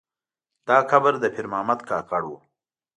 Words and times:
دا 0.67 0.77
قبر 0.91 1.13
د 1.19 1.25
پیر 1.33 1.45
محمد 1.51 1.79
کاکړ 1.89 2.21
و. 2.27 2.31